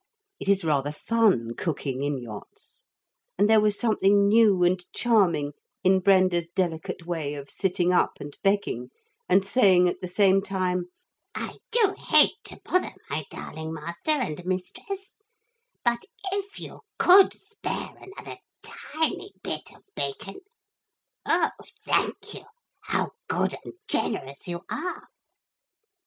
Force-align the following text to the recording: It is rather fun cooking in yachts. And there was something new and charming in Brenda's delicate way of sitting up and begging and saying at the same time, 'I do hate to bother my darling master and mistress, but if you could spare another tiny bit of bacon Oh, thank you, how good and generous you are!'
It 0.39 0.49
is 0.49 0.65
rather 0.65 0.91
fun 0.91 1.53
cooking 1.55 2.01
in 2.01 2.17
yachts. 2.17 2.81
And 3.37 3.47
there 3.47 3.61
was 3.61 3.77
something 3.77 4.27
new 4.27 4.63
and 4.63 4.83
charming 4.95 5.51
in 5.83 5.99
Brenda's 5.99 6.49
delicate 6.49 7.05
way 7.05 7.35
of 7.35 7.51
sitting 7.51 7.93
up 7.93 8.13
and 8.19 8.35
begging 8.41 8.89
and 9.29 9.45
saying 9.45 9.87
at 9.87 10.01
the 10.01 10.07
same 10.07 10.41
time, 10.41 10.87
'I 11.35 11.57
do 11.69 11.93
hate 11.95 12.33
to 12.45 12.59
bother 12.65 12.93
my 13.11 13.25
darling 13.29 13.75
master 13.75 14.09
and 14.09 14.43
mistress, 14.43 15.13
but 15.85 15.99
if 16.31 16.59
you 16.59 16.79
could 16.97 17.31
spare 17.31 17.95
another 17.97 18.37
tiny 18.63 19.33
bit 19.43 19.69
of 19.75 19.83
bacon 19.95 20.39
Oh, 21.27 21.51
thank 21.85 22.33
you, 22.33 22.45
how 22.85 23.11
good 23.27 23.55
and 23.63 23.75
generous 23.87 24.47
you 24.47 24.61
are!' 24.67 25.09